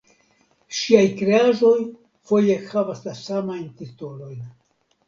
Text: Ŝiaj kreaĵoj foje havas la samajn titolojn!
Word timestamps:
Ŝiaj 0.77 1.03
kreaĵoj 1.19 1.75
foje 2.33 2.57
havas 2.73 3.07
la 3.11 3.15
samajn 3.23 3.71
titolojn! 3.85 4.47